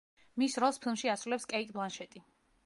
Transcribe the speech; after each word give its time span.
მის 0.43 0.55
როლს 0.63 0.81
ფილმში 0.85 1.11
ასრულებს 1.15 1.47
კეიტ 1.53 1.71
ბლანშეტი. 1.77 2.25